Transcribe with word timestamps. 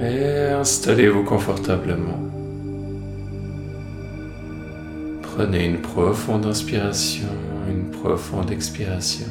Et 0.00 0.52
installez-vous 0.52 1.24
confortablement. 1.24 2.20
Prenez 5.22 5.66
une 5.66 5.80
profonde 5.80 6.46
inspiration, 6.46 7.28
une 7.68 7.90
profonde 7.90 8.50
expiration. 8.50 9.26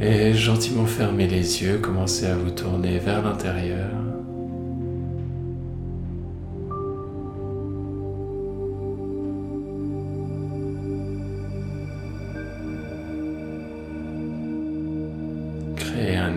Et 0.00 0.34
gentiment 0.34 0.84
fermez 0.84 1.26
les 1.26 1.62
yeux, 1.62 1.78
commencez 1.78 2.26
à 2.26 2.36
vous 2.36 2.50
tourner 2.50 2.98
vers 2.98 3.22
l'intérieur. 3.22 4.05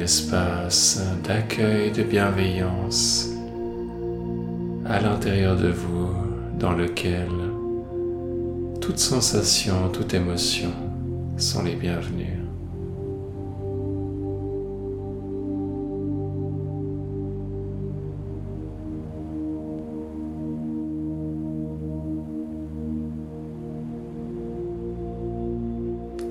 Espace 0.10 1.00
d'accueil, 1.24 1.92
de 1.92 2.02
bienveillance 2.02 3.30
à 4.88 5.00
l'intérieur 5.00 5.56
de 5.56 5.70
vous 5.70 6.10
dans 6.58 6.72
lequel 6.72 7.30
toute 8.82 8.98
sensation, 8.98 9.88
toute 9.94 10.16
émotion 10.16 10.72
sont 11.38 11.62
les 11.62 11.76
bienvenues. 11.76 12.40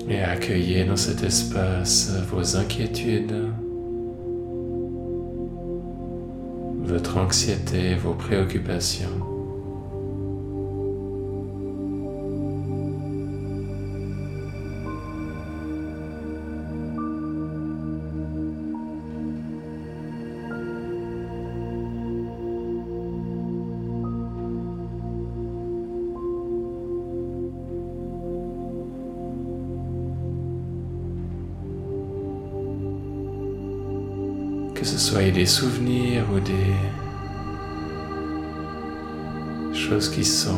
Et 0.09 0.19
accueillez 0.21 0.83
dans 0.83 0.97
cet 0.97 1.23
espace 1.23 2.11
vos 2.29 2.57
inquiétudes, 2.57 3.53
votre 6.89 7.17
anxiété, 7.17 7.93
vos 7.95 8.15
préoccupations. 8.15 9.38
Que 34.79 34.85
ce 34.85 34.97
soit 34.97 35.29
des 35.29 35.45
souvenirs 35.45 36.23
ou 36.33 36.39
des 36.39 36.73
choses 39.77 40.07
qui 40.07 40.23
sont 40.23 40.53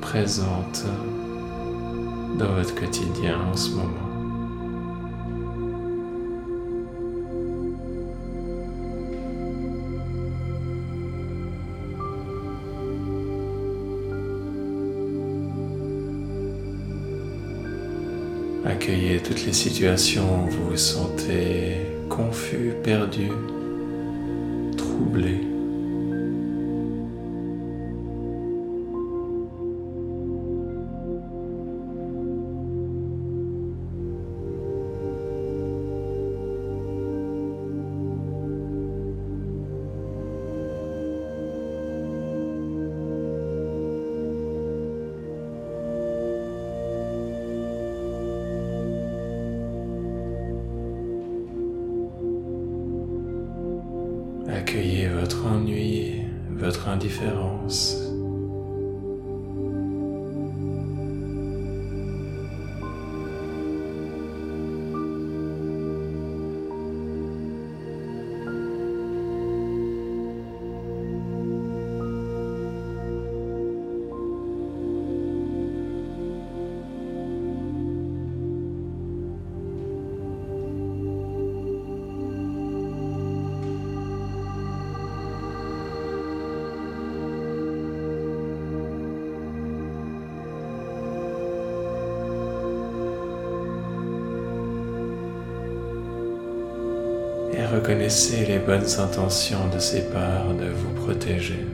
présentes 0.00 0.86
dans 2.38 2.54
votre 2.54 2.74
quotidien 2.74 3.38
en 3.52 3.54
ce 3.54 3.70
moment. 3.72 4.06
Accueillez 18.64 19.20
toutes 19.20 19.44
les 19.44 19.52
situations 19.52 20.46
où 20.46 20.50
vous 20.50 20.70
vous 20.70 20.76
sentez 20.78 21.89
confus, 22.10 22.74
perdu, 22.82 23.30
troublé. 24.76 25.59
Votre 55.20 55.44
ennui, 55.46 56.22
votre 56.56 56.88
indifférence. 56.88 57.94
Reconnaissez 97.70 98.44
les 98.46 98.58
bonnes 98.58 98.88
intentions 98.98 99.68
de 99.72 99.78
ces 99.78 100.02
parts 100.10 100.54
de 100.54 100.68
vous 100.70 100.92
protéger. 100.94 101.64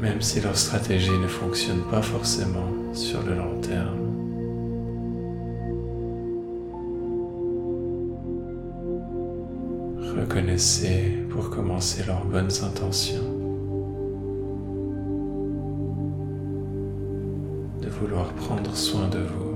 Même 0.00 0.20
si 0.20 0.40
leur 0.40 0.56
stratégie 0.56 1.18
ne 1.18 1.28
fonctionne 1.28 1.82
pas 1.90 2.02
forcément 2.02 2.72
sur 2.92 3.22
le 3.22 3.36
long 3.36 3.60
terme. 3.60 4.00
Reconnaissez 10.18 11.18
pour 11.30 11.50
commencer 11.50 12.04
leurs 12.06 12.24
bonnes 12.24 12.52
intentions. 12.62 13.33
Soin 18.74 19.08
de 19.08 19.20
vous. 19.20 19.54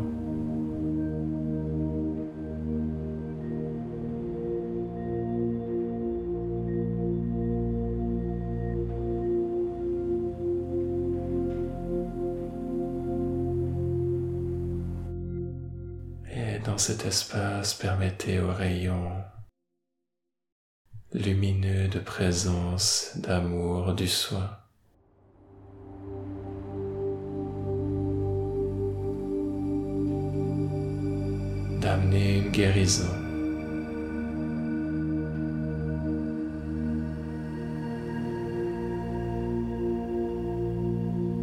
Et 16.30 16.60
dans 16.60 16.78
cet 16.78 17.04
espace, 17.04 17.74
permettez 17.74 18.40
aux 18.40 18.52
rayons 18.52 19.10
lumineux 21.12 21.88
de 21.88 21.98
présence, 21.98 23.12
d'amour, 23.16 23.94
du 23.94 24.06
soin 24.06 24.67
guérison. 32.48 33.04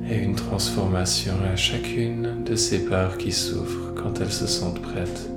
Et 0.09 0.17
une 0.17 0.35
transformation 0.35 1.33
à 1.51 1.55
chacune 1.55 2.43
de 2.43 2.55
ces 2.55 2.85
parts 2.85 3.17
qui 3.17 3.31
souffrent 3.31 3.93
quand 3.95 4.21
elles 4.21 4.31
se 4.31 4.47
sentent 4.47 4.81
prêtes 4.81 5.29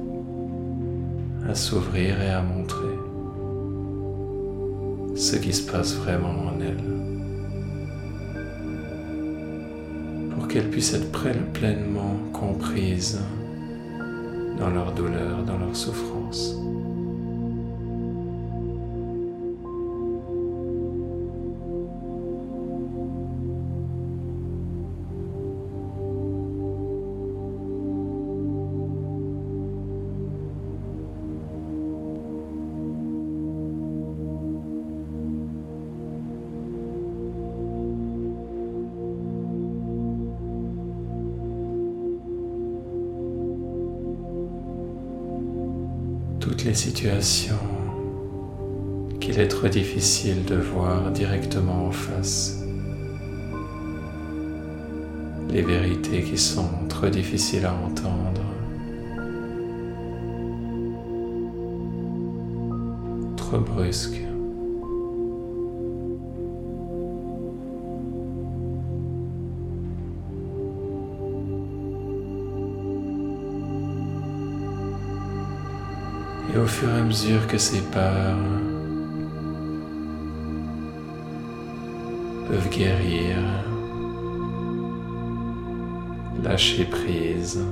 à 1.49 1.55
s'ouvrir 1.55 2.21
et 2.21 2.31
à 2.31 2.43
montrer 2.43 2.95
ce 5.17 5.37
qui 5.37 5.53
se 5.53 5.71
passe 5.71 5.95
vraiment 5.95 6.29
en 6.29 6.61
elles. 6.61 6.85
Pour 10.31 10.47
qu'elles 10.47 10.71
puissent 10.71 10.95
être 10.95 11.11
pleinement 11.53 12.17
comprises 12.33 13.19
dans 14.59 14.71
leur 14.71 14.93
douleur, 14.93 15.43
dans 15.45 15.59
leur 15.59 15.75
souffrance. 15.75 16.57
Toutes 46.49 46.65
les 46.65 46.73
situations 46.73 47.59
qu'il 49.21 49.39
est 49.39 49.49
trop 49.49 49.69
difficile 49.69 50.47
de 50.47 50.55
voir 50.55 51.11
directement 51.11 51.89
en 51.89 51.91
face, 51.91 52.63
les 55.51 55.61
vérités 55.61 56.23
qui 56.23 56.39
sont 56.39 56.71
trop 56.89 57.11
difficiles 57.11 57.67
à 57.67 57.75
entendre, 57.75 58.41
trop 63.37 63.59
brusques. 63.59 64.28
Et 76.59 76.61
au 76.61 76.67
fur 76.67 76.89
et 76.89 76.99
à 76.99 77.05
mesure 77.05 77.47
que 77.47 77.57
ces 77.57 77.81
peurs 77.83 78.37
peuvent 82.49 82.69
guérir, 82.69 83.37
lâcher 86.43 86.85
prise, 86.87 87.65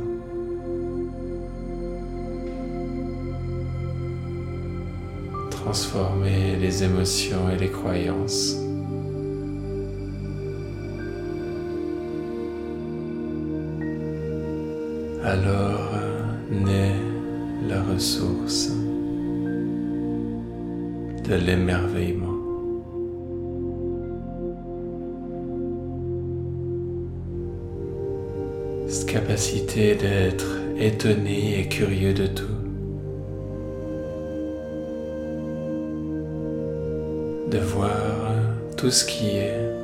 transformer 5.50 6.54
les 6.60 6.84
émotions 6.84 7.50
et 7.50 7.56
les 7.56 7.70
croyances. 7.70 8.54
Alors 15.24 15.90
naît 16.52 17.05
la 17.68 17.82
ressource 17.82 18.70
de 21.28 21.34
l'émerveillement. 21.34 22.26
Cette 28.86 29.08
capacité 29.08 29.94
d'être 29.96 30.46
étonné 30.78 31.60
et 31.60 31.68
curieux 31.68 32.14
de 32.14 32.26
tout. 32.26 32.44
De 37.50 37.58
voir 37.58 38.34
tout 38.76 38.90
ce 38.90 39.04
qui 39.04 39.36
est 39.36 39.76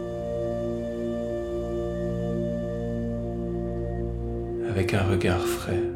avec 4.68 4.94
un 4.94 5.02
regard 5.02 5.44
frais. 5.44 5.91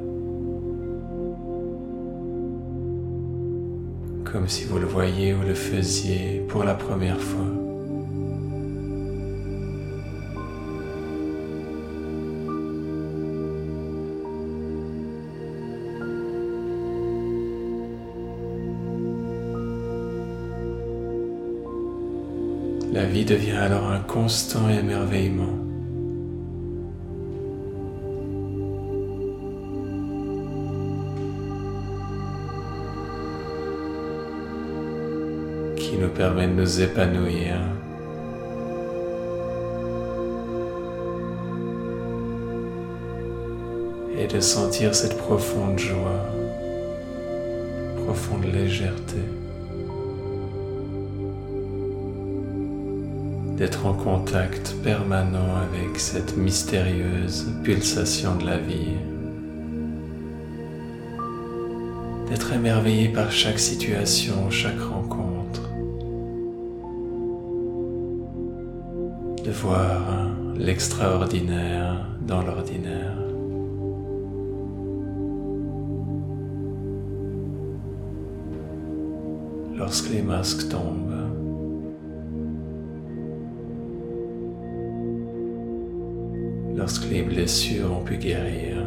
Comme 4.32 4.48
si 4.48 4.64
vous 4.64 4.78
le 4.78 4.86
voyiez 4.86 5.34
ou 5.34 5.42
le 5.42 5.54
faisiez 5.54 6.44
pour 6.48 6.64
la 6.64 6.74
première 6.74 7.20
fois. 7.20 7.46
La 22.92 23.04
vie 23.04 23.24
devient 23.24 23.52
alors 23.52 23.90
un 23.90 24.00
constant 24.00 24.68
émerveillement. 24.70 25.65
Qui 35.76 35.96
nous 35.98 36.08
permet 36.08 36.48
de 36.48 36.54
nous 36.54 36.80
épanouir. 36.80 37.56
Et 44.18 44.26
de 44.26 44.40
sentir 44.40 44.94
cette 44.94 45.18
profonde 45.18 45.78
joie, 45.78 46.26
profonde 48.04 48.44
légèreté. 48.52 49.20
D'être 53.56 53.86
en 53.86 53.94
contact 53.94 54.74
permanent 54.82 55.56
avec 55.56 55.98
cette 55.98 56.36
mystérieuse 56.36 57.46
pulsation 57.62 58.36
de 58.36 58.46
la 58.46 58.58
vie. 58.58 58.96
D'être 62.28 62.52
émerveillé 62.52 63.08
par 63.08 63.30
chaque 63.30 63.58
situation, 63.58 64.50
chaque 64.50 64.80
rencontre. 64.80 64.95
De 69.46 69.52
voir 69.52 70.02
l'extraordinaire 70.56 72.04
dans 72.26 72.42
l'ordinaire. 72.42 73.16
Lorsque 79.76 80.10
les 80.10 80.22
masques 80.22 80.68
tombent, 80.68 81.30
lorsque 86.74 87.08
les 87.08 87.22
blessures 87.22 87.92
ont 87.92 88.02
pu 88.02 88.16
guérir, 88.16 88.78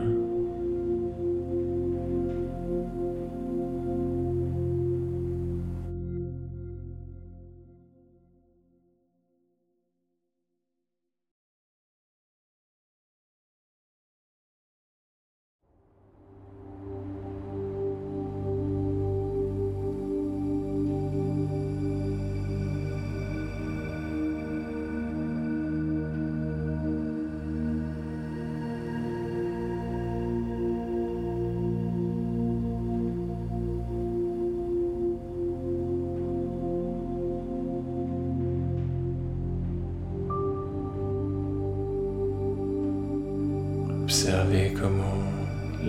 Observez 44.09 44.73
comment 44.73 45.21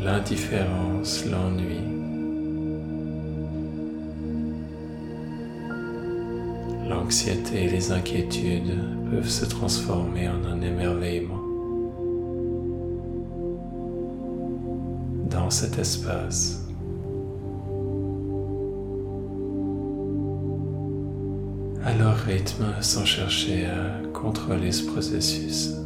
l'indifférence, 0.05 1.25
l'ennui, 1.25 1.81
l'anxiété 6.87 7.65
et 7.65 7.71
les 7.71 7.91
inquiétudes 7.93 8.77
peuvent 9.11 9.27
se 9.27 9.47
transformer 9.47 10.29
en 10.29 10.45
un 10.45 10.61
émerveillement 10.61 11.41
dans 15.31 15.49
cet 15.49 15.79
espace. 15.79 16.62
à 21.83 21.95
leur 21.95 22.17
rythme 22.19 22.67
sans 22.83 23.07
chercher 23.07 23.65
à 23.65 24.07
contrôler 24.12 24.71
ce 24.71 24.85
processus. 24.85 25.81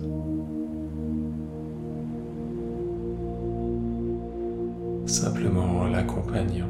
Simplement 5.06 5.80
en 5.80 5.86
l'accompagnant. 5.88 6.68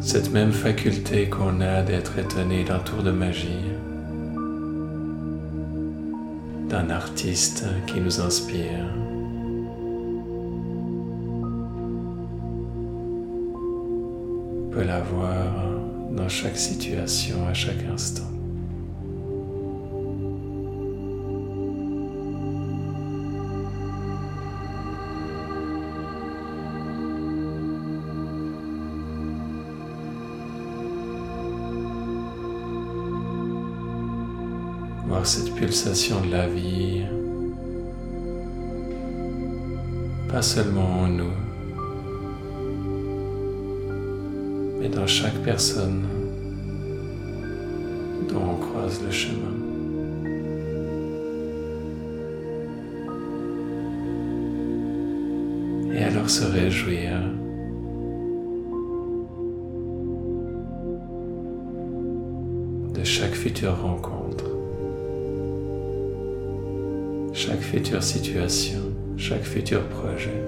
Cette 0.00 0.32
même 0.32 0.52
faculté 0.52 1.28
qu'on 1.28 1.60
a 1.60 1.82
d'être 1.82 2.18
étonné 2.18 2.64
d'un 2.64 2.80
tour 2.80 3.02
de 3.02 3.10
magie, 3.10 3.70
d'un 6.68 6.90
artiste 6.90 7.64
qui 7.86 8.00
nous 8.00 8.20
inspire. 8.20 8.86
peut 14.72 14.82
l'avoir 14.82 15.51
dans 16.16 16.28
chaque 16.28 16.56
situation, 16.56 17.46
à 17.46 17.54
chaque 17.54 17.84
instant. 17.92 18.28
voir 35.12 35.26
cette 35.26 35.54
pulsation 35.54 36.22
de 36.22 36.30
la 36.30 36.48
vie, 36.48 37.02
pas 40.30 40.40
seulement 40.40 41.02
en 41.02 41.08
nous, 41.08 41.51
mais 44.82 44.88
dans 44.88 45.06
chaque 45.06 45.38
personne 45.44 46.02
dont 48.28 48.42
on 48.52 48.56
croise 48.56 49.00
le 49.04 49.12
chemin. 49.12 49.36
Et 55.94 56.02
alors 56.02 56.28
se 56.28 56.44
réjouir 56.44 57.12
de 62.92 63.04
chaque 63.04 63.34
future 63.34 63.80
rencontre, 63.80 64.46
chaque 67.32 67.60
future 67.60 68.02
situation, 68.02 68.80
chaque 69.16 69.44
futur 69.44 69.82
projet. 69.88 70.42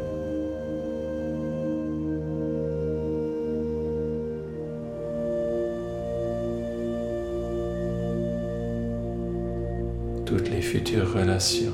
Toutes 10.24 10.48
les 10.50 10.62
futures 10.62 11.12
relations, 11.12 11.72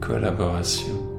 collaborations. 0.00 1.13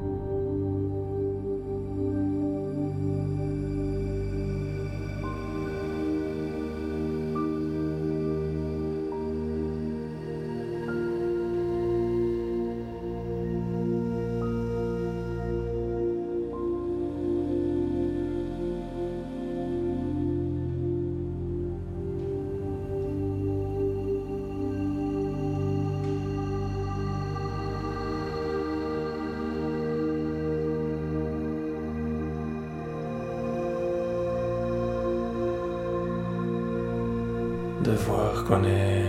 De 37.85 37.91
voir 37.91 38.43
qu'on 38.45 38.63
est 38.63 39.05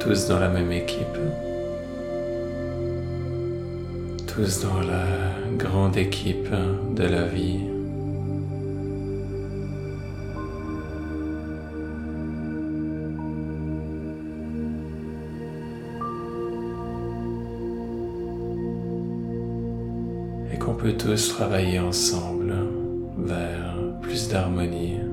tous 0.00 0.28
dans 0.28 0.38
la 0.38 0.50
même 0.50 0.70
équipe, 0.70 1.18
tous 4.26 4.62
dans 4.62 4.80
la 4.80 5.06
grande 5.56 5.96
équipe 5.96 6.50
de 6.94 7.04
la 7.04 7.24
vie. 7.24 7.60
Et 20.52 20.58
qu'on 20.58 20.74
peut 20.74 20.92
tous 20.92 21.28
travailler 21.30 21.78
ensemble 21.78 22.52
vers 23.16 23.74
plus 24.02 24.28
d'harmonie. 24.28 25.09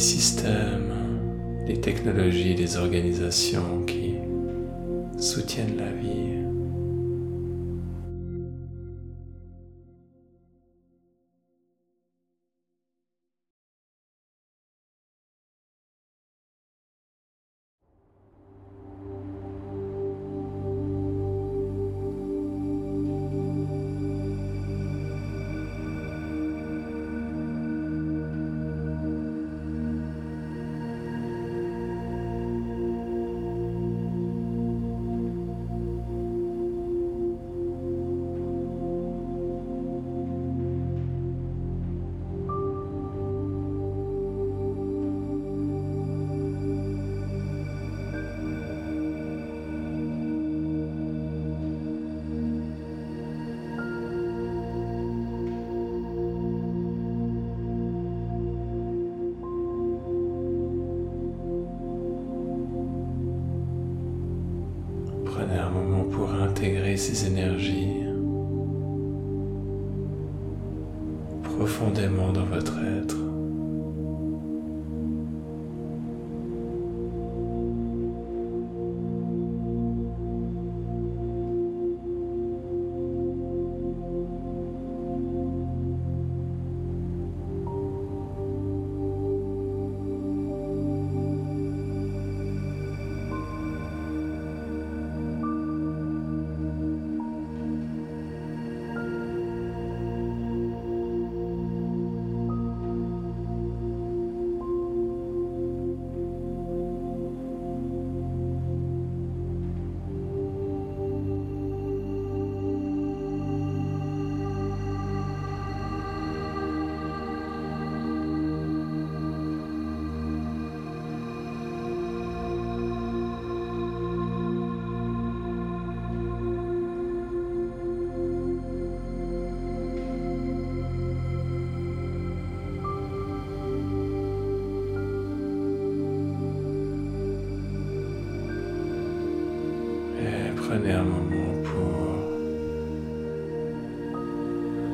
Systèmes, 0.00 0.92
des 1.66 1.80
technologies, 1.80 2.54
des 2.54 2.76
organisations 2.76 3.84
qui 3.86 4.14
soutiennent 5.18 5.76
la 5.76 5.92
vie. 5.92 6.39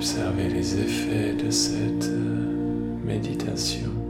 Observer 0.07 0.49
les 0.49 0.79
effets 0.79 1.33
de 1.33 1.51
cette 1.51 2.09
méditation. 3.05 4.06